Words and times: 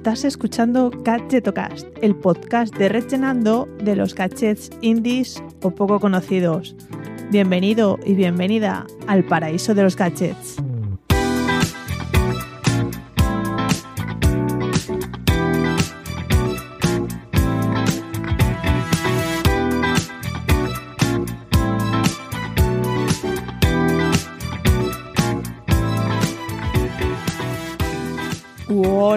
Estás 0.00 0.24
escuchando 0.24 0.90
Gadgetocast, 1.04 1.86
el 2.00 2.16
podcast 2.16 2.74
de 2.74 2.88
Red 2.88 3.04
de 3.84 3.96
los 3.96 4.14
gadgets 4.14 4.70
indies 4.80 5.44
o 5.60 5.72
poco 5.72 6.00
conocidos. 6.00 6.74
Bienvenido 7.30 7.98
y 8.06 8.14
bienvenida 8.14 8.86
al 9.08 9.24
paraíso 9.24 9.74
de 9.74 9.82
los 9.82 9.96
gadgets. 9.96 10.56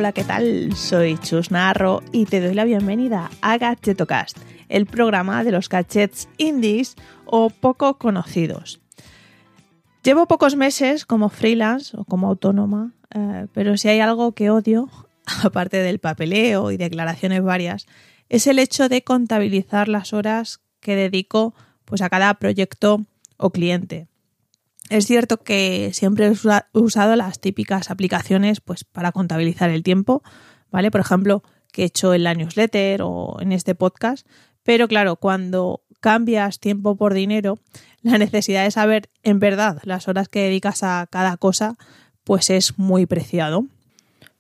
Hola, 0.04 0.12
¿qué 0.12 0.26
tal? 0.26 0.76
Soy 0.76 1.18
Chus 1.18 1.50
Narro 1.50 2.04
y 2.12 2.26
te 2.26 2.42
doy 2.42 2.54
la 2.54 2.66
bienvenida 2.66 3.32
a 3.40 3.58
Gadgetocast, 3.58 4.38
el 4.68 4.86
programa 4.86 5.46
de 5.46 5.54
los 5.54 5.70
gadgets 5.70 6.28
indies 6.36 6.98
o 7.26 7.50
poco 7.50 7.98
conocidos. 7.98 8.82
Llevo 10.04 10.28
pocos 10.28 10.58
meses 10.58 11.06
como 11.06 11.30
freelance 11.30 11.96
o 11.96 12.04
como 12.04 12.28
autónoma, 12.28 12.92
eh, 13.16 13.48
pero 13.54 13.78
si 13.78 13.88
hay 13.88 14.02
algo 14.02 14.34
que 14.34 14.50
odio, 14.50 14.90
aparte 15.42 15.78
del 15.78 16.00
papeleo 16.00 16.72
y 16.72 16.76
declaraciones 16.76 17.42
varias, 17.42 17.88
es 18.28 18.46
el 18.46 18.60
hecho 18.60 18.90
de 18.90 19.06
contabilizar 19.06 19.88
las 19.88 20.12
horas 20.12 20.60
que 20.82 20.98
dedico 20.98 21.56
pues, 21.86 22.02
a 22.02 22.10
cada 22.10 22.34
proyecto 22.34 23.06
o 23.38 23.52
cliente. 23.52 24.10
Es 24.90 25.08
cierto 25.08 25.38
que 25.38 25.92
siempre 25.94 26.28
he 26.28 26.80
usado 26.80 27.16
las 27.16 27.40
típicas 27.40 27.90
aplicaciones 27.90 28.62
pues, 28.62 28.84
para 28.84 29.12
contabilizar 29.12 29.70
el 29.70 29.84
tiempo, 29.84 30.24
¿vale? 30.72 30.92
Por 30.92 31.02
ejemplo, 31.02 31.44
que 31.72 31.84
he 31.84 31.86
hecho 31.86 32.14
en 32.14 32.24
la 32.24 32.34
newsletter 32.34 33.02
o 33.04 33.38
en 33.40 33.52
este 33.52 33.76
podcast. 33.76 34.28
Pero 34.64 34.88
claro, 34.88 35.16
cuando 35.16 35.82
cambias 36.00 36.60
tiempo 36.60 36.96
por 36.96 37.14
dinero, 37.14 37.60
la 38.02 38.18
necesidad 38.18 38.64
de 38.64 38.72
saber 38.72 39.10
en 39.24 39.40
verdad 39.40 39.80
las 39.84 40.08
horas 40.08 40.30
que 40.30 40.44
dedicas 40.44 40.84
a 40.84 41.08
cada 41.10 41.38
cosa, 41.38 41.76
pues 42.24 42.50
es 42.50 42.78
muy 42.78 43.06
preciado. 43.06 43.66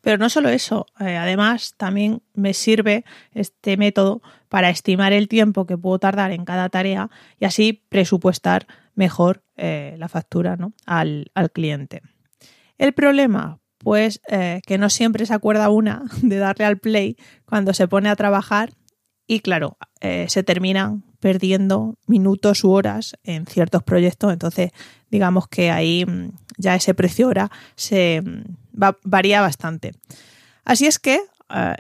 Pero 0.02 0.17
no 0.17 0.30
solo 0.30 0.50
eso, 0.50 0.85
eh, 1.00 1.16
además 1.16 1.75
también 1.78 2.22
me 2.33 2.53
sirve 2.53 3.05
este 3.33 3.78
método 3.78 4.22
para 4.50 4.69
estimar 4.69 5.13
el 5.13 5.30
tiempo 5.30 5.66
que 5.66 5.78
puedo 5.78 5.97
tardar 5.97 6.31
en 6.31 6.44
cada 6.44 6.67
tarea 6.67 7.09
y 7.39 7.45
así 7.45 7.81
presupuestar 7.88 8.67
mejor 8.95 9.44
eh, 9.55 9.95
la 9.97 10.08
factura 10.08 10.55
¿no? 10.55 10.73
al, 10.86 11.30
cliente. 11.53 12.02
El 12.77 12.94
problema, 12.94 13.59
pues 13.77 14.22
eh, 14.27 14.61
que 14.66 14.77
no 14.77 14.89
siempre 14.89 15.25
se 15.25 15.33
acuerda 15.33 15.69
una 15.69 16.03
de 16.22 16.38
darle 16.38 16.66
al 16.66 16.80
play 16.80 17.17
cuando 17.45 17.73
se 17.73 17.88
pone 17.88 18.09
a 18.09 18.16
trabajar 18.16 18.72
y 19.25 19.39
claro, 19.39 19.77
eh, 20.02 20.25
se 20.27 20.44
terminan 20.44 21.03
perdiendo 21.19 21.97
minutos 22.08 22.63
u 22.66 22.72
horas 22.72 23.16
en 23.23 23.45
ciertos 23.45 23.81
proyectos, 23.83 24.33
entonces 24.33 24.72
digamos 25.09 25.47
que 25.47 25.72
ahí 25.72 26.05
mm, 26.05 26.31
ya 26.57 26.75
ese 26.75 26.94
precio 26.94 27.30
hora 27.30 27.50
se 27.75 28.22
mm, 28.22 28.44
varía 29.03 29.41
bastante. 29.41 29.94
Así 30.66 30.85
es 30.85 31.00
que 31.00 31.19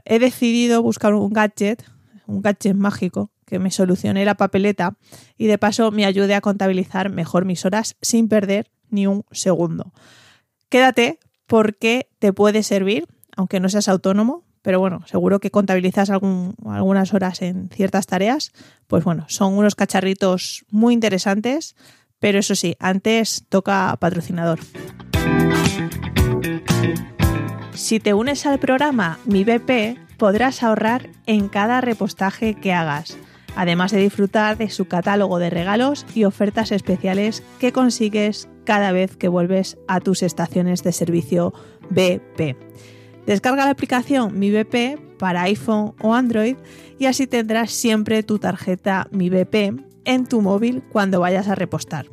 he 0.05 0.19
decidido 0.19 0.83
buscar 0.83 1.15
un 1.15 1.33
gadget, 1.33 1.83
un 2.27 2.41
gadget 2.41 2.75
mágico 2.75 3.32
que 3.53 3.59
me 3.59 3.69
solucione 3.69 4.25
la 4.25 4.33
papeleta 4.33 4.97
y 5.37 5.45
de 5.45 5.59
paso 5.59 5.91
me 5.91 6.05
ayude 6.05 6.33
a 6.33 6.41
contabilizar 6.41 7.11
mejor 7.11 7.45
mis 7.45 7.65
horas 7.65 7.95
sin 8.01 8.27
perder 8.27 8.71
ni 8.89 9.05
un 9.05 9.25
segundo. 9.31 9.93
Quédate 10.69 11.19
porque 11.45 12.09
te 12.17 12.33
puede 12.33 12.63
servir, 12.63 13.05
aunque 13.37 13.59
no 13.59 13.69
seas 13.69 13.89
autónomo, 13.89 14.43
pero 14.63 14.79
bueno, 14.79 15.05
seguro 15.05 15.39
que 15.39 15.51
contabilizas 15.51 16.09
algunas 16.09 17.13
horas 17.13 17.43
en 17.43 17.69
ciertas 17.69 18.07
tareas. 18.07 18.53
Pues 18.87 19.03
bueno, 19.03 19.25
son 19.29 19.53
unos 19.53 19.75
cacharritos 19.75 20.65
muy 20.71 20.95
interesantes, 20.95 21.75
pero 22.17 22.39
eso 22.39 22.55
sí, 22.55 22.75
antes 22.79 23.45
toca 23.49 23.95
patrocinador. 23.99 24.61
Si 27.75 27.99
te 27.99 28.15
unes 28.15 28.47
al 28.47 28.57
programa 28.57 29.19
Mi 29.25 29.43
BP, 29.43 29.99
podrás 30.17 30.63
ahorrar 30.63 31.11
en 31.27 31.49
cada 31.49 31.81
repostaje 31.81 32.55
que 32.55 32.73
hagas 32.73 33.15
además 33.55 33.91
de 33.91 33.99
disfrutar 33.99 34.57
de 34.57 34.69
su 34.69 34.85
catálogo 34.85 35.39
de 35.39 35.49
regalos 35.49 36.05
y 36.13 36.23
ofertas 36.23 36.71
especiales 36.71 37.43
que 37.59 37.71
consigues 37.71 38.47
cada 38.65 38.91
vez 38.91 39.15
que 39.15 39.27
vuelves 39.27 39.77
a 39.87 39.99
tus 39.99 40.23
estaciones 40.23 40.83
de 40.83 40.91
servicio 40.91 41.53
BP. 41.89 42.55
Descarga 43.25 43.65
la 43.65 43.71
aplicación 43.71 44.37
Mi 44.37 44.51
BP 44.51 45.17
para 45.17 45.43
iPhone 45.43 45.93
o 46.01 46.13
Android 46.13 46.57
y 46.99 47.05
así 47.05 47.27
tendrás 47.27 47.71
siempre 47.71 48.23
tu 48.23 48.39
tarjeta 48.39 49.07
Mi 49.11 49.29
BP 49.29 49.81
en 50.05 50.25
tu 50.25 50.41
móvil 50.41 50.83
cuando 50.91 51.21
vayas 51.21 51.47
a 51.47 51.55
repostar. 51.55 52.07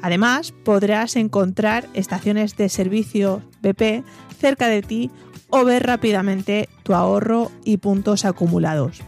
Además, 0.00 0.52
podrás 0.64 1.16
encontrar 1.16 1.88
estaciones 1.94 2.56
de 2.56 2.68
servicio 2.68 3.42
BP 3.62 4.04
cerca 4.38 4.68
de 4.68 4.82
ti 4.82 5.10
o 5.50 5.64
ver 5.64 5.84
rápidamente 5.84 6.68
tu 6.82 6.94
ahorro 6.94 7.50
y 7.64 7.78
puntos 7.78 8.24
acumulados. 8.24 9.02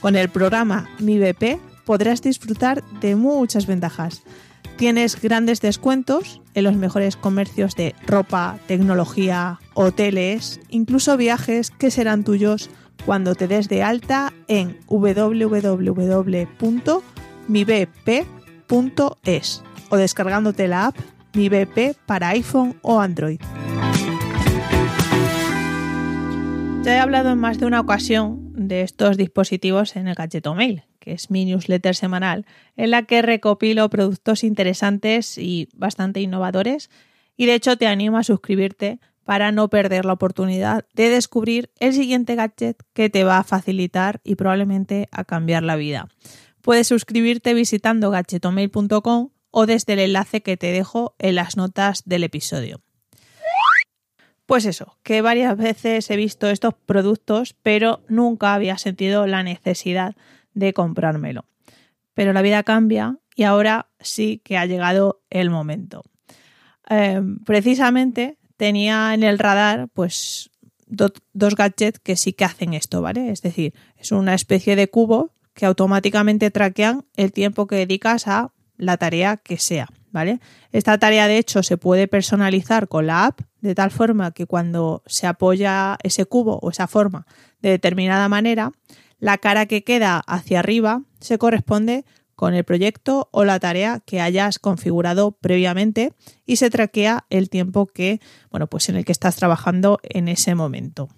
Con 0.00 0.16
el 0.16 0.28
programa 0.30 0.88
Mi 0.98 1.18
BP 1.18 1.60
podrás 1.84 2.22
disfrutar 2.22 2.82
de 3.00 3.16
muchas 3.16 3.66
ventajas. 3.66 4.22
Tienes 4.76 5.20
grandes 5.20 5.60
descuentos 5.60 6.40
en 6.54 6.64
los 6.64 6.74
mejores 6.74 7.16
comercios 7.16 7.76
de 7.76 7.94
ropa, 8.06 8.58
tecnología, 8.66 9.60
hoteles, 9.74 10.58
incluso 10.70 11.18
viajes 11.18 11.70
que 11.70 11.90
serán 11.90 12.24
tuyos 12.24 12.70
cuando 13.04 13.34
te 13.34 13.46
des 13.46 13.68
de 13.68 13.82
alta 13.82 14.32
en 14.48 14.78
www.mibp.es 14.86 15.92
o 19.90 19.96
descargándote 19.96 20.68
la 20.68 20.86
app 20.86 20.96
Mi 21.34 21.48
BP 21.50 21.96
para 22.06 22.28
iPhone 22.28 22.78
o 22.80 23.00
Android. 23.00 23.40
Ya 26.82 26.94
he 26.96 26.98
hablado 26.98 27.30
en 27.30 27.38
más 27.38 27.58
de 27.58 27.66
una 27.66 27.80
ocasión 27.80 28.39
de 28.70 28.82
estos 28.82 29.16
dispositivos 29.16 29.96
en 29.96 30.08
el 30.08 30.14
Gadgeto 30.14 30.54
Mail, 30.54 30.84
que 31.00 31.12
es 31.12 31.30
mi 31.30 31.44
newsletter 31.44 31.94
semanal, 31.94 32.46
en 32.76 32.92
la 32.92 33.02
que 33.02 33.20
recopilo 33.20 33.90
productos 33.90 34.44
interesantes 34.44 35.36
y 35.36 35.68
bastante 35.74 36.20
innovadores. 36.20 36.88
Y 37.36 37.46
de 37.46 37.54
hecho 37.54 37.76
te 37.76 37.88
animo 37.88 38.16
a 38.16 38.24
suscribirte 38.24 39.00
para 39.24 39.50
no 39.50 39.68
perder 39.68 40.04
la 40.04 40.12
oportunidad 40.12 40.86
de 40.94 41.08
descubrir 41.08 41.70
el 41.80 41.92
siguiente 41.92 42.36
gadget 42.36 42.82
que 42.92 43.10
te 43.10 43.24
va 43.24 43.38
a 43.38 43.44
facilitar 43.44 44.20
y 44.22 44.36
probablemente 44.36 45.08
a 45.10 45.24
cambiar 45.24 45.64
la 45.64 45.76
vida. 45.76 46.08
Puedes 46.62 46.86
suscribirte 46.86 47.54
visitando 47.54 48.10
gadgetomail.com 48.10 49.30
o 49.50 49.66
desde 49.66 49.94
el 49.94 49.98
enlace 49.98 50.42
que 50.42 50.56
te 50.56 50.70
dejo 50.70 51.16
en 51.18 51.34
las 51.34 51.56
notas 51.56 52.04
del 52.04 52.22
episodio. 52.24 52.82
Pues 54.50 54.66
eso, 54.66 54.96
que 55.04 55.22
varias 55.22 55.56
veces 55.56 56.10
he 56.10 56.16
visto 56.16 56.50
estos 56.50 56.74
productos, 56.74 57.54
pero 57.62 58.02
nunca 58.08 58.52
había 58.52 58.78
sentido 58.78 59.28
la 59.28 59.44
necesidad 59.44 60.16
de 60.54 60.72
comprármelo. 60.72 61.44
Pero 62.14 62.32
la 62.32 62.42
vida 62.42 62.64
cambia 62.64 63.18
y 63.36 63.44
ahora 63.44 63.90
sí 64.00 64.40
que 64.42 64.58
ha 64.58 64.66
llegado 64.66 65.22
el 65.30 65.50
momento. 65.50 66.02
Em, 66.88 67.38
precisamente 67.44 68.38
tenía 68.56 69.14
en 69.14 69.22
el 69.22 69.38
radar 69.38 69.88
pues 69.94 70.50
dos 70.88 71.54
gadgets 71.54 72.00
que 72.00 72.16
sí 72.16 72.32
que 72.32 72.44
hacen 72.44 72.74
esto, 72.74 73.02
¿vale? 73.02 73.30
Es 73.30 73.42
decir, 73.42 73.72
es 73.98 74.10
una 74.10 74.34
especie 74.34 74.74
de 74.74 74.90
cubo 74.90 75.32
que 75.54 75.64
automáticamente 75.64 76.50
traquean 76.50 77.04
el 77.14 77.30
tiempo 77.32 77.68
que 77.68 77.76
dedicas 77.76 78.26
a 78.26 78.50
la 78.76 78.96
tarea 78.96 79.36
que 79.36 79.58
sea, 79.58 79.86
¿vale? 80.10 80.40
Esta 80.72 80.98
tarea 80.98 81.28
de 81.28 81.38
hecho 81.38 81.62
se 81.62 81.76
puede 81.76 82.08
personalizar 82.08 82.88
con 82.88 83.06
la 83.06 83.26
app 83.26 83.42
de 83.60 83.74
tal 83.74 83.90
forma 83.90 84.32
que 84.32 84.46
cuando 84.46 85.02
se 85.06 85.26
apoya 85.26 85.98
ese 86.02 86.24
cubo 86.26 86.58
o 86.62 86.70
esa 86.70 86.86
forma 86.86 87.26
de 87.60 87.70
determinada 87.70 88.28
manera, 88.28 88.72
la 89.18 89.38
cara 89.38 89.66
que 89.66 89.84
queda 89.84 90.22
hacia 90.26 90.60
arriba 90.60 91.02
se 91.20 91.38
corresponde 91.38 92.04
con 92.34 92.54
el 92.54 92.64
proyecto 92.64 93.28
o 93.32 93.44
la 93.44 93.60
tarea 93.60 94.00
que 94.00 94.20
hayas 94.22 94.58
configurado 94.58 95.32
previamente 95.32 96.14
y 96.46 96.56
se 96.56 96.70
traquea 96.70 97.26
el 97.28 97.50
tiempo 97.50 97.86
que, 97.86 98.20
bueno, 98.50 98.66
pues 98.66 98.88
en 98.88 98.96
el 98.96 99.04
que 99.04 99.12
estás 99.12 99.36
trabajando 99.36 100.00
en 100.02 100.26
ese 100.28 100.54
momento. 100.54 101.10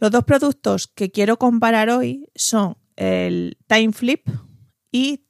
Los 0.00 0.10
dos 0.10 0.24
productos 0.24 0.86
que 0.86 1.10
quiero 1.10 1.38
comparar 1.38 1.90
hoy 1.90 2.30
son 2.34 2.78
el 2.96 3.58
Time 3.66 3.92
Flip 3.92 4.26
y 4.90 5.26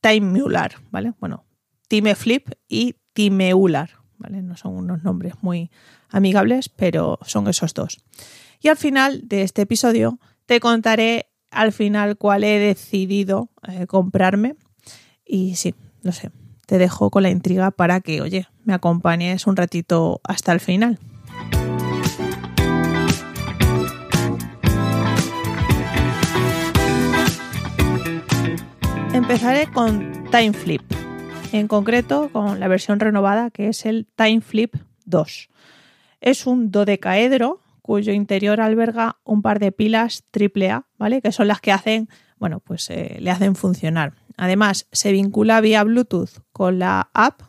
Time 0.00 0.22
Mular, 0.22 0.76
¿vale? 0.90 1.12
Bueno, 1.20 1.44
Time 1.88 2.14
Flip 2.14 2.48
y 2.68 2.96
Timeular, 3.12 3.90
¿vale? 4.18 4.42
No 4.42 4.56
son 4.56 4.76
unos 4.76 5.02
nombres 5.02 5.34
muy 5.42 5.70
amigables, 6.08 6.68
pero 6.68 7.18
son 7.26 7.48
esos 7.48 7.74
dos. 7.74 7.98
Y 8.60 8.68
al 8.68 8.76
final 8.76 9.22
de 9.24 9.42
este 9.42 9.62
episodio 9.62 10.18
te 10.46 10.60
contaré 10.60 11.28
al 11.50 11.72
final 11.72 12.16
cuál 12.16 12.44
he 12.44 12.58
decidido 12.58 13.50
eh, 13.68 13.86
comprarme. 13.86 14.56
Y 15.24 15.56
sí, 15.56 15.74
lo 16.02 16.12
sé, 16.12 16.30
te 16.66 16.78
dejo 16.78 17.10
con 17.10 17.22
la 17.22 17.30
intriga 17.30 17.70
para 17.70 18.00
que, 18.00 18.20
oye, 18.20 18.46
me 18.64 18.74
acompañes 18.74 19.46
un 19.46 19.56
ratito 19.56 20.20
hasta 20.24 20.52
el 20.52 20.60
final. 20.60 20.98
Empezaré 29.12 29.66
con 29.72 30.28
Time 30.30 30.52
Flip 30.52 30.95
en 31.52 31.68
concreto 31.68 32.30
con 32.32 32.60
la 32.60 32.68
versión 32.68 33.00
renovada 33.00 33.50
que 33.50 33.68
es 33.68 33.86
el 33.86 34.06
TimeFlip 34.16 34.74
2. 35.04 35.48
Es 36.20 36.46
un 36.46 36.70
dodecaedro 36.70 37.60
cuyo 37.82 38.12
interior 38.12 38.60
alberga 38.60 39.18
un 39.24 39.42
par 39.42 39.58
de 39.58 39.72
pilas 39.72 40.24
AAA, 40.32 40.86
¿vale? 40.98 41.22
Que 41.22 41.32
son 41.32 41.48
las 41.48 41.60
que 41.60 41.72
hacen, 41.72 42.08
bueno, 42.38 42.60
pues 42.60 42.90
eh, 42.90 43.18
le 43.20 43.30
hacen 43.30 43.54
funcionar. 43.54 44.14
Además, 44.36 44.86
se 44.92 45.12
vincula 45.12 45.60
vía 45.60 45.84
Bluetooth 45.84 46.42
con 46.52 46.78
la 46.78 47.10
app 47.14 47.42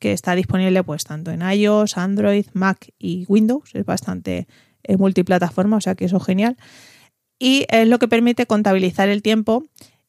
que 0.00 0.12
está 0.12 0.34
disponible 0.34 0.82
pues 0.82 1.04
tanto 1.04 1.30
en 1.30 1.42
iOS, 1.42 1.96
Android, 1.96 2.46
Mac 2.52 2.92
y 2.98 3.24
Windows. 3.28 3.70
Es 3.74 3.84
bastante 3.84 4.48
multiplataforma, 4.98 5.76
o 5.76 5.80
sea 5.80 5.94
que 5.94 6.04
eso 6.04 6.18
es 6.18 6.24
genial. 6.24 6.56
Y 7.38 7.66
es 7.68 7.88
lo 7.88 7.98
que 7.98 8.08
permite 8.08 8.46
contabilizar 8.46 9.08
el 9.08 9.22
tiempo 9.22 9.64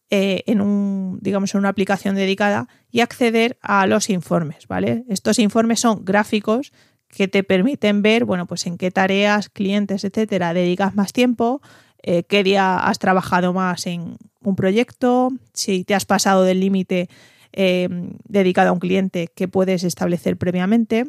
eh, 0.10 0.44
en 0.46 0.62
un, 0.62 1.20
digamos, 1.22 1.54
en 1.54 1.60
una 1.60 1.70
aplicación 1.70 2.16
dedicada 2.16 2.68
y 2.92 3.02
acceder 3.02 3.58
a 3.62 3.88
los 3.88 4.10
informes, 4.10 4.68
¿vale? 4.68 5.04
Estos 5.10 5.40
informes 5.40 5.80
son 5.80 6.06
gráficos 6.06 6.72
que 7.08 7.28
te 7.28 7.44
permiten 7.44 8.02
ver, 8.02 8.26
bueno, 8.26 8.46
pues 8.46 8.68
en 8.68 8.78
qué 8.78 8.92
tareas, 8.92 9.50
clientes, 9.50 10.04
etcétera, 10.04 10.54
dedicas 10.54 10.96
más 10.96 11.14
tiempo, 11.14 11.62
eh, 12.04 12.24
qué 12.24 12.44
día 12.44 12.78
has 12.78 13.00
trabajado 13.00 13.54
más 13.54 13.88
en 13.88 14.18
un 14.42 14.56
proyecto, 14.56 15.32
si 15.54 15.84
te 15.84 15.96
has 15.96 16.06
pasado 16.06 16.44
del 16.44 16.60
límite 16.60 17.10
eh, 17.52 17.88
dedicado 18.28 18.70
a 18.70 18.74
un 18.74 18.80
cliente 18.80 19.30
que 19.34 19.48
puedes 19.48 19.84
establecer 19.84 20.38
previamente. 20.38 21.06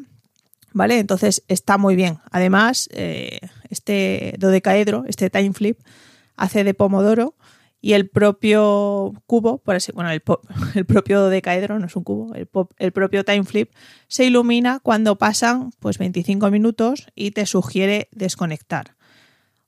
¿Vale? 0.73 0.99
Entonces 0.99 1.43
está 1.49 1.79
muy 1.79 1.97
bien. 1.97 2.19
Además, 2.31 2.89
eh, 2.93 3.41
este 3.71 4.35
dodecaedro, 4.39 5.05
este 5.09 5.31
time 5.31 5.55
flip, 5.55 5.79
hace 6.37 6.65
de 6.65 6.75
pomodoro 6.75 7.35
y 7.87 7.93
el 7.93 8.09
propio 8.09 9.13
cubo, 9.27 9.59
por 9.59 9.77
así, 9.77 9.93
bueno, 9.93 10.11
el, 10.11 10.21
el, 10.75 10.87
propio 10.87 11.21
dodecaedro 11.21 11.79
no 11.79 11.87
es 11.87 11.95
un 11.95 12.03
cubo, 12.03 12.35
el, 12.35 12.49
el, 12.79 12.91
propio 12.91 13.25
time 13.25 13.45
flip 13.45 13.71
se 14.09 14.25
ilumina 14.25 14.81
cuando 14.81 15.19
pasan 15.19 15.71
pues 15.79 15.97
25 15.97 16.51
minutos 16.51 17.07
y 17.15 17.31
te 17.31 17.47
sugiere 17.47 18.09
desconectar. 18.11 18.97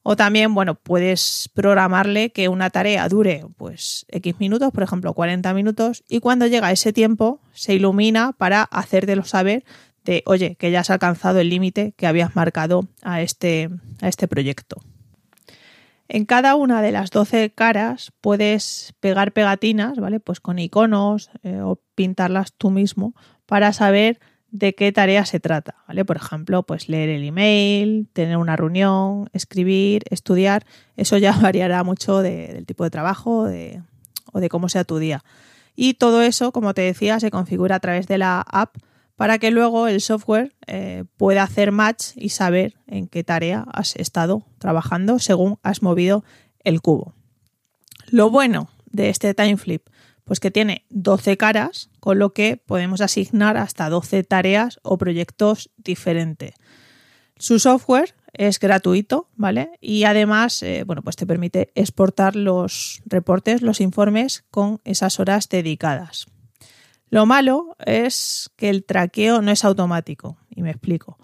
O 0.02 0.16
también, 0.16 0.52
bueno, 0.52 0.74
puedes 0.74 1.48
programarle 1.54 2.32
que 2.32 2.48
una 2.48 2.70
tarea 2.70 3.08
dure 3.08 3.44
pues 3.56 4.04
X 4.08 4.34
minutos, 4.40 4.72
por 4.72 4.82
ejemplo 4.82 5.14
40 5.14 5.54
minutos, 5.54 6.02
y 6.08 6.18
cuando 6.18 6.48
llega 6.48 6.72
ese 6.72 6.92
tiempo 6.92 7.40
se 7.52 7.74
ilumina 7.74 8.32
para 8.32 8.64
hacértelo 8.64 9.22
saber 9.22 9.64
de, 10.04 10.24
oye, 10.26 10.56
que 10.56 10.72
ya 10.72 10.80
has 10.80 10.90
alcanzado 10.90 11.38
el 11.38 11.50
límite 11.50 11.94
que 11.96 12.08
habías 12.08 12.34
marcado 12.34 12.88
a 13.00 13.22
este, 13.22 13.70
a 14.00 14.08
este 14.08 14.26
proyecto. 14.26 14.82
En 16.08 16.24
cada 16.24 16.54
una 16.54 16.80
de 16.80 16.90
las 16.90 17.10
12 17.10 17.50
caras 17.50 18.12
puedes 18.20 18.94
pegar 19.00 19.32
pegatinas, 19.32 19.98
¿vale? 19.98 20.20
Pues 20.20 20.40
con 20.40 20.58
iconos 20.58 21.30
eh, 21.42 21.60
o 21.60 21.80
pintarlas 21.94 22.54
tú 22.54 22.70
mismo 22.70 23.14
para 23.44 23.74
saber 23.74 24.18
de 24.50 24.74
qué 24.74 24.90
tarea 24.90 25.26
se 25.26 25.38
trata, 25.40 25.76
¿vale? 25.86 26.06
Por 26.06 26.16
ejemplo, 26.16 26.62
pues 26.62 26.88
leer 26.88 27.10
el 27.10 27.24
email, 27.24 28.08
tener 28.14 28.38
una 28.38 28.56
reunión, 28.56 29.28
escribir, 29.34 30.04
estudiar, 30.08 30.64
eso 30.96 31.18
ya 31.18 31.32
variará 31.42 31.84
mucho 31.84 32.22
del 32.22 32.64
tipo 32.64 32.84
de 32.84 32.90
trabajo 32.90 33.40
o 34.32 34.40
de 34.40 34.48
cómo 34.48 34.70
sea 34.70 34.84
tu 34.84 34.98
día. 34.98 35.22
Y 35.76 35.94
todo 35.94 36.22
eso, 36.22 36.50
como 36.50 36.74
te 36.74 36.82
decía, 36.82 37.20
se 37.20 37.30
configura 37.30 37.76
a 37.76 37.80
través 37.80 38.08
de 38.08 38.18
la 38.18 38.40
app 38.40 38.76
para 39.18 39.40
que 39.40 39.50
luego 39.50 39.88
el 39.88 40.00
software 40.00 40.54
eh, 40.68 41.02
pueda 41.16 41.42
hacer 41.42 41.72
match 41.72 42.10
y 42.14 42.28
saber 42.28 42.76
en 42.86 43.08
qué 43.08 43.24
tarea 43.24 43.64
has 43.72 43.96
estado 43.96 44.46
trabajando 44.58 45.18
según 45.18 45.58
has 45.64 45.82
movido 45.82 46.24
el 46.62 46.80
cubo. 46.80 47.14
Lo 48.10 48.30
bueno 48.30 48.70
de 48.86 49.08
este 49.08 49.34
time 49.34 49.56
flip, 49.56 49.88
pues 50.22 50.38
que 50.38 50.52
tiene 50.52 50.86
12 50.90 51.36
caras, 51.36 51.90
con 51.98 52.20
lo 52.20 52.32
que 52.32 52.58
podemos 52.58 53.00
asignar 53.00 53.56
hasta 53.56 53.90
12 53.90 54.22
tareas 54.22 54.78
o 54.84 54.98
proyectos 54.98 55.68
diferentes. 55.76 56.54
Su 57.38 57.58
software 57.58 58.14
es 58.34 58.60
gratuito, 58.60 59.28
¿vale? 59.34 59.72
Y 59.80 60.04
además, 60.04 60.62
eh, 60.62 60.84
bueno, 60.86 61.02
pues 61.02 61.16
te 61.16 61.26
permite 61.26 61.72
exportar 61.74 62.36
los 62.36 63.02
reportes, 63.04 63.62
los 63.62 63.80
informes 63.80 64.44
con 64.52 64.80
esas 64.84 65.18
horas 65.18 65.48
dedicadas. 65.48 66.28
Lo 67.10 67.26
malo 67.26 67.76
es 67.84 68.50
que 68.56 68.68
el 68.68 68.84
traqueo 68.84 69.40
no 69.40 69.50
es 69.50 69.64
automático, 69.64 70.36
y 70.54 70.62
me 70.62 70.70
explico. 70.70 71.18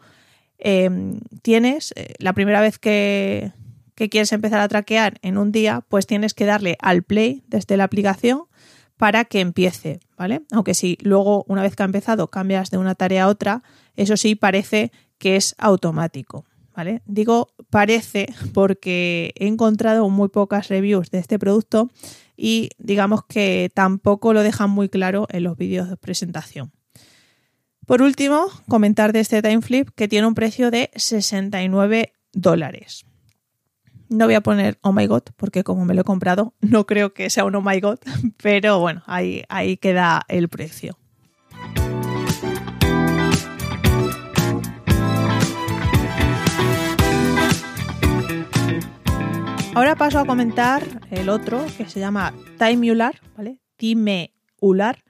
Em, 0.59 1.21
tienes, 1.43 1.93
eh, 1.97 2.15
la 2.19 2.33
primera 2.33 2.61
vez 2.61 2.79
que, 2.79 3.53
quieres 3.95 4.33
empezar 4.33 4.61
a 4.61 4.69
traquear 4.69 5.19
en 5.23 5.39
un 5.39 5.53
día, 5.53 5.83
pues 5.89 6.07
tienes 6.07 6.35
que 6.35 6.47
darle 6.47 6.77
al 6.81 7.03
play 7.03 7.43
desde 7.47 7.77
la 7.77 7.85
aplicación 7.85 8.45
para 8.97 9.25
que 9.25 9.41
empiece, 9.41 10.01
¿vale? 10.17 10.43
Aunque 10.53 10.75
si 10.75 10.99
luego, 11.03 11.45
una 11.49 11.63
vez 11.63 11.77
que 11.77 11.83
ha 11.83 11.87
empezado, 11.87 12.29
cambias 12.29 12.71
de 12.71 12.79
una 12.79 12.95
tarea 12.95 13.25
a 13.25 13.29
otra, 13.29 13.63
eso 13.97 14.17
sí 14.17 14.35
parece 14.35 14.91
que 15.19 15.37
es 15.37 15.55
automático, 15.59 16.45
¿vale? 16.75 17.03
Digo 17.07 17.49
parece 17.71 18.27
porque 18.53 19.33
he 19.37 19.47
encontrado 19.47 20.09
muy 20.09 20.29
pocas 20.29 20.69
reviews 20.69 21.11
de 21.11 21.19
este 21.19 21.39
producto 21.39 21.91
y 22.37 22.71
digamos 22.79 23.25
que 23.27 23.71
tampoco 23.75 24.33
lo 24.33 24.43
dejan 24.43 24.71
muy 24.71 24.89
claro 24.89 25.27
en 25.31 25.45
los 25.45 25.57
vídeos 25.57 25.89
de 25.89 25.97
presentación. 25.97 26.73
Por 27.87 28.03
último, 28.03 28.47
comentar 28.69 29.13
de 29.13 29.21
este 29.21 29.43
time 29.43 29.61
flip 29.61 29.91
que 29.95 30.09
tiene 30.09 30.27
un 30.27 30.35
precio 30.35 30.71
de 30.71 30.91
69 30.95 32.15
dólares. 32.33 33.05
No 34.09 34.27
voy 34.27 34.35
a 34.35 34.43
poner 34.43 34.79
oh 34.83 34.93
my 34.93 35.07
god 35.07 35.23
porque 35.37 35.65
como 35.65 35.85
me 35.85 35.95
lo 35.95 36.03
he 36.03 36.05
comprado 36.05 36.55
no 36.61 36.87
creo 36.87 37.15
que 37.15 37.31
sea 37.31 37.45
un 37.45 37.55
oh 37.57 37.63
my 37.63 37.81
god, 37.81 37.99
pero 38.43 38.79
bueno, 38.79 39.03
ahí, 39.07 39.45
ahí 39.49 39.77
queda 39.77 40.25
el 40.29 40.49
precio. 40.49 40.99
Ahora 49.77 49.97
paso 49.97 50.21
a 50.21 50.25
comentar 50.25 50.85
el 51.11 51.29
otro 51.29 51.67
que 51.77 51.89
se 51.89 51.99
llama 51.99 52.33
Timeular, 52.59 53.21
¿vale? 53.37 53.59
Timeular. 53.77 55.03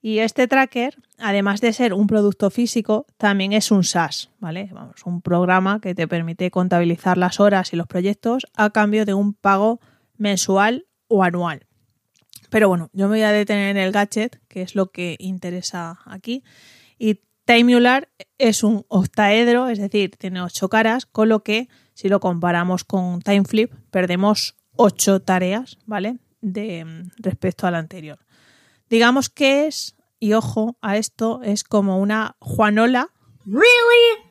Y 0.00 0.18
este 0.18 0.48
tracker, 0.48 0.96
además 1.18 1.60
de 1.60 1.72
ser 1.72 1.94
un 1.94 2.08
producto 2.08 2.50
físico, 2.50 3.06
también 3.16 3.52
es 3.52 3.70
un 3.70 3.84
SaaS, 3.84 4.30
¿vale? 4.40 4.68
Vamos, 4.72 4.96
un 5.04 5.22
programa 5.22 5.80
que 5.80 5.94
te 5.94 6.08
permite 6.08 6.50
contabilizar 6.50 7.16
las 7.16 7.38
horas 7.38 7.72
y 7.72 7.76
los 7.76 7.86
proyectos 7.86 8.44
a 8.56 8.70
cambio 8.70 9.04
de 9.04 9.14
un 9.14 9.34
pago 9.34 9.78
mensual 10.16 10.88
o 11.06 11.22
anual. 11.22 11.68
Pero 12.50 12.68
bueno, 12.68 12.90
yo 12.92 13.06
me 13.06 13.18
voy 13.18 13.22
a 13.22 13.30
detener 13.30 13.70
en 13.70 13.76
el 13.76 13.92
gadget, 13.92 14.40
que 14.48 14.62
es 14.62 14.74
lo 14.74 14.90
que 14.90 15.14
interesa 15.20 16.00
aquí. 16.06 16.42
Y 16.98 17.20
Timeular 17.44 18.08
es 18.36 18.64
un 18.64 18.84
octaedro, 18.88 19.68
es 19.68 19.78
decir, 19.78 20.16
tiene 20.16 20.42
ocho 20.42 20.68
caras, 20.68 21.06
con 21.06 21.28
lo 21.28 21.44
que 21.44 21.68
si 21.94 22.08
lo 22.08 22.20
comparamos 22.20 22.84
con 22.84 23.20
TimeFlip, 23.20 23.72
perdemos 23.90 24.56
8 24.76 25.20
tareas, 25.20 25.78
¿vale? 25.86 26.18
De, 26.40 27.04
respecto 27.18 27.66
al 27.66 27.74
anterior. 27.74 28.18
Digamos 28.88 29.28
que 29.30 29.66
es, 29.66 29.96
y 30.18 30.32
ojo 30.34 30.76
a 30.80 30.96
esto, 30.96 31.40
es 31.42 31.64
como 31.64 31.98
una 31.98 32.36
Juanola. 32.40 33.08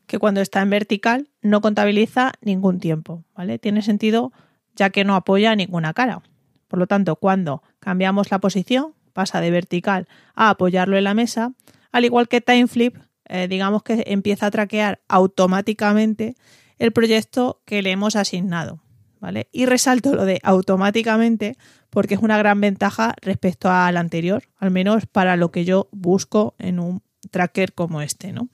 Que 0.07 0.19
cuando 0.19 0.41
está 0.41 0.61
en 0.61 0.69
vertical 0.69 1.29
no 1.41 1.61
contabiliza 1.61 2.33
ningún 2.41 2.79
tiempo, 2.79 3.23
¿vale? 3.35 3.59
Tiene 3.59 3.81
sentido 3.81 4.31
ya 4.75 4.89
que 4.89 5.03
no 5.03 5.15
apoya 5.15 5.55
ninguna 5.55 5.93
cara. 5.93 6.21
Por 6.67 6.79
lo 6.79 6.87
tanto, 6.87 7.15
cuando 7.15 7.63
cambiamos 7.79 8.31
la 8.31 8.39
posición, 8.39 8.93
pasa 9.13 9.41
de 9.41 9.51
vertical 9.51 10.07
a 10.35 10.49
apoyarlo 10.49 10.97
en 10.97 11.03
la 11.03 11.13
mesa, 11.13 11.53
al 11.91 12.05
igual 12.05 12.27
que 12.27 12.41
TimeFlip, 12.41 12.95
eh, 13.25 13.47
digamos 13.47 13.83
que 13.83 14.03
empieza 14.07 14.47
a 14.47 14.51
traquear 14.51 15.01
automáticamente 15.07 16.35
el 16.81 16.91
proyecto 16.91 17.61
que 17.65 17.83
le 17.83 17.91
hemos 17.91 18.15
asignado. 18.15 18.81
¿vale? 19.19 19.47
Y 19.51 19.67
resalto 19.67 20.15
lo 20.15 20.25
de 20.25 20.39
automáticamente 20.41 21.55
porque 21.91 22.15
es 22.15 22.21
una 22.21 22.39
gran 22.39 22.59
ventaja 22.59 23.13
respecto 23.21 23.69
al 23.69 23.97
anterior, 23.97 24.45
al 24.57 24.71
menos 24.71 25.05
para 25.05 25.35
lo 25.35 25.51
que 25.51 25.63
yo 25.63 25.89
busco 25.91 26.55
en 26.57 26.79
un 26.79 27.03
tracker 27.29 27.73
como 27.73 28.01
este. 28.01 28.33
¿no? 28.33 28.50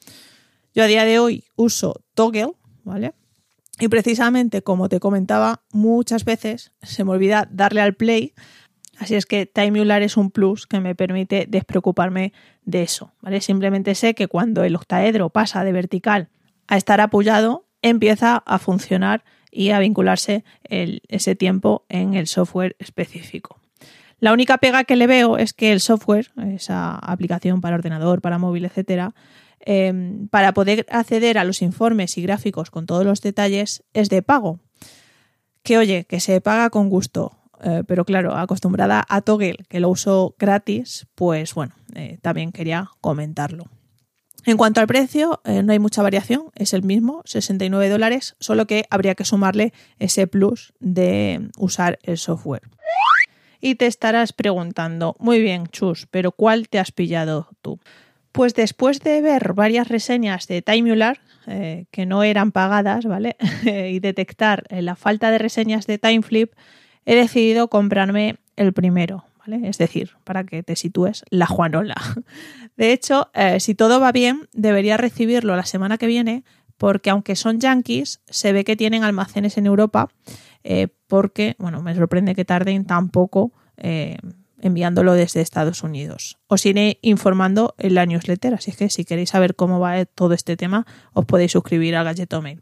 Yo 0.75 0.83
a 0.83 0.87
día 0.87 1.05
de 1.05 1.19
hoy 1.19 1.45
uso 1.55 2.03
Toggle, 2.15 2.51
¿vale? 2.83 3.13
Y 3.79 3.87
precisamente 3.87 4.61
como 4.61 4.89
te 4.89 4.99
comentaba, 4.99 5.61
muchas 5.71 6.25
veces 6.25 6.73
se 6.81 7.05
me 7.05 7.11
olvida 7.11 7.47
darle 7.49 7.79
al 7.79 7.93
play. 7.93 8.33
Así 8.97 9.15
es 9.15 9.25
que 9.25 9.45
Timeular 9.45 10.01
es 10.01 10.17
un 10.17 10.31
plus 10.31 10.67
que 10.67 10.81
me 10.81 10.95
permite 10.95 11.45
despreocuparme 11.47 12.33
de 12.65 12.81
eso. 12.81 13.13
¿vale? 13.21 13.39
Simplemente 13.39 13.95
sé 13.95 14.15
que 14.15 14.27
cuando 14.27 14.65
el 14.65 14.75
octaedro 14.75 15.29
pasa 15.29 15.63
de 15.63 15.71
vertical 15.71 16.29
a 16.67 16.75
estar 16.75 16.99
apoyado, 16.99 17.66
empieza 17.89 18.37
a 18.45 18.59
funcionar 18.59 19.23
y 19.51 19.69
a 19.71 19.79
vincularse 19.79 20.43
ese 20.63 21.35
tiempo 21.35 21.85
en 21.89 22.13
el 22.13 22.27
software 22.27 22.75
específico. 22.79 23.59
La 24.19 24.33
única 24.33 24.57
pega 24.57 24.83
que 24.83 24.95
le 24.95 25.07
veo 25.07 25.37
es 25.37 25.53
que 25.53 25.71
el 25.71 25.79
software, 25.79 26.31
esa 26.53 26.95
aplicación 26.95 27.61
para 27.61 27.75
ordenador, 27.75 28.21
para 28.21 28.39
móvil, 28.39 28.65
etcétera, 28.65 29.13
em, 29.59 30.27
para 30.29 30.53
poder 30.53 30.85
acceder 30.89 31.37
a 31.37 31.43
los 31.43 31.61
informes 31.61 32.17
y 32.17 32.23
gráficos 32.23 32.71
con 32.71 32.85
todos 32.85 33.05
los 33.05 33.21
detalles, 33.21 33.83
es 33.93 34.09
de 34.09 34.21
pago. 34.23 34.59
Que 35.61 35.77
oye, 35.77 36.05
que 36.05 36.19
se 36.19 36.41
paga 36.41 36.69
con 36.69 36.89
gusto. 36.89 37.33
eh, 37.63 37.83
pero 37.87 38.05
claro, 38.05 38.35
acostumbrada 38.35 39.03
a 39.09 39.21
Toggle, 39.21 39.65
que 39.67 39.79
lo 39.79 39.89
uso 39.89 40.35
gratis, 40.37 41.07
pues 41.15 41.55
bueno, 41.55 41.73
eh, 41.95 42.19
también 42.21 42.51
quería 42.51 42.91
comentarlo. 43.01 43.65
En 44.45 44.55
cuanto 44.57 44.79
al 44.79 44.87
precio, 44.87 45.41
eh, 45.43 45.61
no 45.63 45.73
hay 45.73 45.79
mucha 45.79 46.01
variación, 46.01 46.43
es 46.55 46.73
el 46.73 46.83
mismo, 46.83 47.21
69 47.25 47.89
dólares, 47.89 48.35
solo 48.39 48.65
que 48.65 48.85
habría 48.89 49.15
que 49.15 49.25
sumarle 49.25 49.73
ese 49.99 50.27
plus 50.27 50.73
de 50.79 51.49
usar 51.57 51.99
el 52.03 52.17
software. 52.17 52.61
Y 53.59 53.75
te 53.75 53.87
estarás 53.87 54.33
preguntando, 54.33 55.15
muy 55.19 55.41
bien, 55.41 55.67
Chus, 55.67 56.07
pero 56.09 56.31
¿cuál 56.31 56.69
te 56.69 56.79
has 56.79 56.91
pillado 56.91 57.49
tú? 57.61 57.79
Pues 58.31 58.53
después 58.53 58.99
de 58.99 59.21
ver 59.21 59.53
varias 59.53 59.87
reseñas 59.87 60.47
de 60.47 60.61
Timular, 60.61 61.19
eh, 61.47 61.85
que 61.91 62.05
no 62.05 62.23
eran 62.23 62.51
pagadas, 62.51 63.05
¿vale? 63.05 63.35
y 63.63 63.99
detectar 63.99 64.63
eh, 64.69 64.81
la 64.81 64.95
falta 64.95 65.31
de 65.31 65.39
reseñas 65.39 65.87
de 65.87 65.97
Timeflip, 65.97 66.53
he 67.05 67.15
decidido 67.15 67.69
comprarme 67.69 68.35
el 68.55 68.73
primero, 68.73 69.23
Es 69.47 69.77
decir, 69.77 70.11
para 70.23 70.43
que 70.43 70.63
te 70.63 70.75
sitúes, 70.75 71.23
la 71.29 71.47
Juanola. 71.47 71.95
De 72.77 72.91
hecho, 72.91 73.29
eh, 73.33 73.59
si 73.59 73.75
todo 73.75 73.99
va 73.99 74.11
bien, 74.11 74.47
debería 74.53 74.97
recibirlo 74.97 75.55
la 75.55 75.65
semana 75.65 75.97
que 75.97 76.07
viene, 76.07 76.43
porque 76.77 77.09
aunque 77.09 77.35
son 77.35 77.59
yankees, 77.59 78.21
se 78.29 78.53
ve 78.53 78.63
que 78.63 78.75
tienen 78.75 79.03
almacenes 79.03 79.57
en 79.57 79.65
Europa, 79.65 80.09
porque, 81.07 81.55
bueno, 81.59 81.81
me 81.81 81.95
sorprende 81.95 82.35
que 82.35 82.43
tarden 82.43 82.85
tan 82.85 83.09
poco 83.09 83.53
enviándolo 84.61 85.13
desde 85.13 85.41
Estados 85.41 85.83
Unidos. 85.83 86.37
Os 86.47 86.65
iré 86.65 86.99
informando 87.01 87.75
en 87.77 87.95
la 87.95 88.05
newsletter, 88.05 88.53
así 88.53 88.71
que 88.71 88.89
si 88.89 89.05
queréis 89.05 89.29
saber 89.29 89.55
cómo 89.55 89.79
va 89.79 90.05
todo 90.05 90.33
este 90.33 90.57
tema, 90.57 90.85
os 91.13 91.25
podéis 91.25 91.51
suscribir 91.51 91.95
a 91.95 92.03
Galleto 92.03 92.41
Mail. 92.41 92.61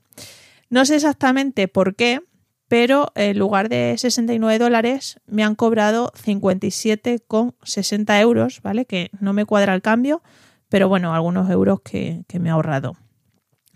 No 0.70 0.86
sé 0.86 0.96
exactamente 0.96 1.68
por 1.68 1.96
qué, 1.96 2.22
pero 2.67 3.12
en 3.15 3.38
lugar 3.38 3.69
de 3.69 3.95
69 3.98 4.60
dólares 4.60 5.19
me 5.27 5.43
han 5.43 5.55
cobrado 5.55 6.12
57,60 6.13 8.22
euros, 8.22 8.62
¿vale? 8.62 8.86
Que 8.86 9.10
no 9.19 9.34
me 9.34 9.45
cuadra 9.45 9.74
el 9.74 9.81
cambio, 9.81 10.22
pero 10.69 10.89
bueno, 10.89 11.13
algunos 11.13 11.50
euros 11.50 11.81
que, 11.81 12.24
que 12.27 12.39
me 12.39 12.50
he 12.50 12.51
ahorrado. 12.51 12.98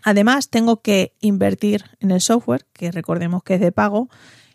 Además, 0.02 0.48
tengo 0.48 0.80
que 0.80 1.14
invertir 1.20 1.84
en 2.00 2.10
el 2.10 2.20
software, 2.20 2.66
que 2.72 2.90
recordemos 2.90 3.42
que 3.42 3.54
es 3.54 3.60
de 3.60 3.70
pago, 3.70 4.08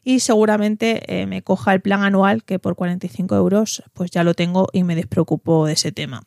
y 0.06 0.20
seguramente 0.20 1.02
eh, 1.08 1.26
me 1.26 1.42
coja 1.42 1.74
el 1.74 1.82
plan 1.82 2.04
anual 2.04 2.44
que 2.44 2.60
por 2.60 2.76
45 2.76 3.36
euros 3.36 3.84
pues 3.94 4.12
ya 4.12 4.24
lo 4.24 4.36
tengo 4.36 4.70
y 4.72 4.84
me 4.84 4.96
despreocupo 4.96 5.66
de 5.66 5.74
ese 5.74 5.92
tema. 5.92 6.22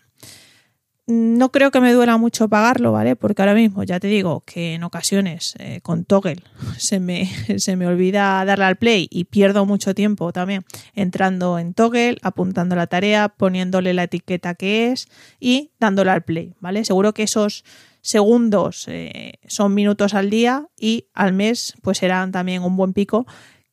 No 1.11 1.51
creo 1.51 1.71
que 1.71 1.81
me 1.81 1.91
duela 1.95 2.19
mucho 2.19 2.51
pagarlo, 2.51 2.93
¿vale? 2.93 3.17
Porque 3.17 3.41
ahora 3.41 3.55
mismo 3.55 3.83
ya 3.83 3.99
te 3.99 4.09
digo 4.09 4.43
que 4.45 4.75
en 4.75 4.85
ocasiones 4.85 5.55
eh, 5.59 5.81
con 5.81 6.05
Toggle 6.05 6.43
se 6.77 7.01
me, 7.01 7.31
se 7.59 7.77
me 7.77 7.87
olvida 7.87 8.45
darle 8.45 8.67
al 8.67 8.77
play 8.77 9.09
y 9.11 9.25
pierdo 9.25 9.65
mucho 9.65 9.95
tiempo 9.95 10.35
también 10.35 10.67
entrando 10.95 11.59
en 11.59 11.73
Toggle, 11.73 12.19
apuntando 12.21 12.77
la 12.77 12.89
tarea, 12.89 13.31
poniéndole 13.31 13.95
la 13.95 14.03
etiqueta 14.03 14.55
que 14.55 14.93
es 14.93 15.09
y 15.41 15.71
dándole 15.81 16.11
al 16.11 16.25
play, 16.25 16.53
¿vale? 16.61 16.85
Seguro 16.85 17.15
que 17.15 17.23
esos 17.23 17.65
segundos 18.03 18.85
eh, 18.89 19.39
son 19.47 19.73
minutos 19.73 20.13
al 20.13 20.29
día 20.29 20.67
y 20.79 21.07
al 21.15 21.33
mes 21.33 21.73
pues 21.81 21.97
serán 21.97 22.33
también 22.33 22.63
un 22.63 22.77
buen 22.77 22.93
pico 22.93 23.27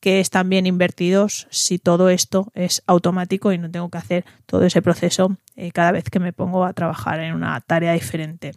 que 0.06 0.20
están 0.20 0.48
bien 0.48 0.66
invertidos 0.66 1.48
si 1.50 1.80
todo 1.80 2.10
esto 2.10 2.52
es 2.54 2.80
automático 2.86 3.50
y 3.50 3.58
no 3.58 3.68
tengo 3.72 3.90
que 3.90 3.98
hacer 3.98 4.24
todo 4.46 4.64
ese 4.64 4.80
proceso 4.80 5.36
eh, 5.56 5.72
cada 5.72 5.90
vez 5.90 6.04
que 6.10 6.20
me 6.20 6.32
pongo 6.32 6.64
a 6.64 6.72
trabajar 6.74 7.18
en 7.18 7.34
una 7.34 7.60
tarea 7.60 7.92
diferente. 7.94 8.52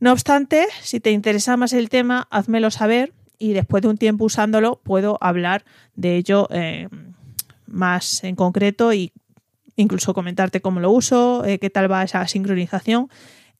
No 0.00 0.12
obstante, 0.12 0.64
si 0.80 0.98
te 0.98 1.10
interesa 1.10 1.58
más 1.58 1.74
el 1.74 1.90
tema, 1.90 2.26
házmelo 2.30 2.70
saber 2.70 3.12
y 3.38 3.52
después 3.52 3.82
de 3.82 3.88
un 3.88 3.98
tiempo 3.98 4.24
usándolo 4.24 4.80
puedo 4.82 5.18
hablar 5.20 5.62
de 5.94 6.16
ello 6.16 6.48
eh, 6.50 6.88
más 7.66 8.24
en 8.24 8.34
concreto 8.34 8.94
y 8.94 9.12
incluso 9.76 10.14
comentarte 10.14 10.62
cómo 10.62 10.80
lo 10.80 10.90
uso, 10.90 11.44
eh, 11.44 11.58
qué 11.58 11.68
tal 11.68 11.92
va 11.92 12.02
esa 12.02 12.26
sincronización, 12.26 13.10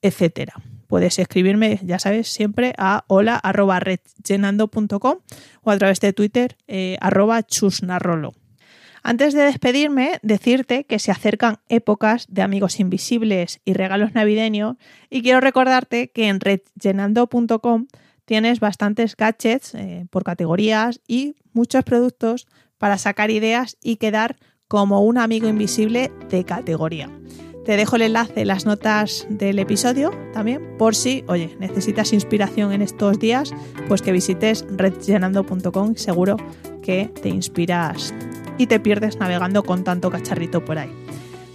etcétera 0.01 0.55
puedes 0.87 1.19
escribirme, 1.19 1.81
ya 1.83 1.99
sabes, 1.99 2.29
siempre 2.29 2.75
a 2.79 3.05
hola.redgenando.com 3.09 5.19
o 5.63 5.71
a 5.71 5.79
través 5.79 5.99
de 6.01 6.13
Twitter 6.13 6.57
eh, 6.69 6.99
arroba 7.01 7.43
chusnarrolo. 7.43 8.35
Antes 9.03 9.35
de 9.35 9.43
despedirme, 9.43 10.19
decirte 10.23 10.85
que 10.85 10.99
se 10.99 11.13
acercan 11.13 11.59
épocas 11.69 12.27
de 12.29 12.43
amigos 12.43 12.81
invisibles 12.81 13.61
y 13.65 13.75
regalos 13.75 14.15
navideños 14.15 14.77
y 15.11 15.23
quiero 15.23 15.41
recordarte 15.41 16.11
que 16.11 16.27
en 16.27 16.41
redgenando.com 16.41 17.87
tienes 18.25 18.59
bastantes 18.59 19.15
gadgets 19.17 19.77
eh, 19.77 20.07
por 20.11 20.25
categorías 20.25 21.01
y 21.07 21.37
muchos 21.53 21.85
productos 21.85 22.49
para 22.79 22.99
sacar 22.99 23.31
ideas 23.31 23.77
y 23.81 23.95
quedar 23.97 24.37
como 24.67 25.03
un 25.03 25.19
amigo 25.19 25.47
invisible 25.47 26.11
de 26.29 26.45
categoría. 26.45 27.09
Te 27.67 27.77
dejo 27.77 27.97
el 27.97 28.03
enlace 28.03 28.43
en 28.43 28.47
las 28.47 28.65
notas 28.65 29.27
del 29.29 29.59
episodio 29.59 30.13
también, 30.33 30.63
por 30.79 30.95
si, 30.95 31.25
oye, 31.27 31.57
necesitas 31.59 32.13
inspiración 32.13 32.71
en 32.71 32.81
estos 32.81 33.19
días, 33.19 33.53
pues 33.89 34.03
que 34.03 34.13
visites 34.13 34.65
redllenando.com, 34.71 35.97
seguro 35.97 36.37
que 36.81 37.11
te 37.21 37.29
inspiras 37.29 38.15
y 38.57 38.69
te 38.69 38.79
pierdes 38.79 39.19
navegando 39.19 39.65
con 39.65 39.83
tanto 39.83 40.11
cacharrito 40.11 40.65
por 40.65 40.79
ahí. 40.79 40.93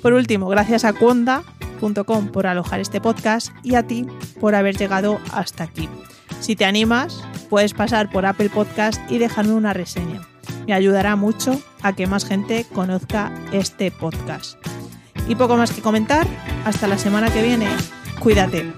Por 0.01 0.12
último, 0.12 0.50
gracias 0.50 0.84
a 0.84 0.91
Conda.com 0.91 2.27
por 2.27 2.46
alojar 2.46 2.82
este 2.82 3.00
podcast 3.00 3.53
y 3.63 3.75
a 3.75 3.88
ti 3.88 4.06
por 4.41 4.53
haber 4.53 4.75
llegado 4.75 5.18
hasta 5.32 5.63
aquí. 5.63 5.88
Si 6.41 6.58
te 6.58 6.65
animas, 6.65 7.24
puedes 7.50 7.74
pasar 7.74 8.12
por 8.12 8.25
Apple 8.25 8.50
Podcast 8.50 9.00
y 9.10 9.18
dejarme 9.18 9.53
una 9.53 9.72
reseña. 9.72 10.27
Me 10.68 10.74
ayudará 10.74 11.15
mucho 11.15 11.62
a 11.82 11.96
que 11.96 12.06
más 12.06 12.25
gente 12.25 12.65
conozca 12.74 13.34
este 13.53 13.91
podcast. 13.91 14.71
Y 15.28 15.36
poco 15.36 15.58
más 15.58 15.72
que 15.72 15.82
comentar. 15.82 16.28
Hasta 16.66 16.88
la 16.88 16.98
semana 16.98 17.32
que 17.32 17.42
viene. 17.42 17.68
Cuídate. 18.20 18.74